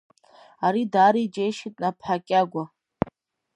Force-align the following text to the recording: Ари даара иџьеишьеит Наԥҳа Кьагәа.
Ари 0.65 0.83
даара 0.93 1.19
иџьеишьеит 1.25 1.75
Наԥҳа 1.81 2.17
Кьагәа. 2.27 2.63